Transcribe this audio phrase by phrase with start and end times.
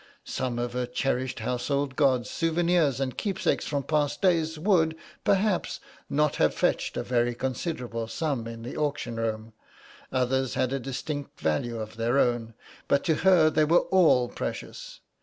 [0.25, 6.37] Some of her cherished household gods, souvenirs and keepsakes from past days, would, perhaps, not
[6.37, 9.53] have fetched a very considerable sum in the auction room,
[10.11, 12.55] others had a distinct value of their own,
[12.87, 15.01] but to her they were all precious.